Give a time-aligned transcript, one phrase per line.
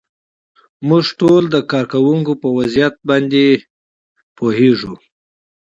[0.87, 3.43] موږ ټول د کارکوونکو په وضعیت باندې
[4.37, 4.93] پوهیږو.